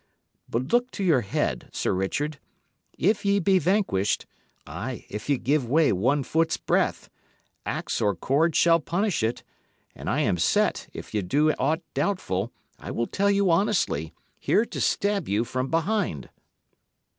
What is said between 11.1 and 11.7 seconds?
ye do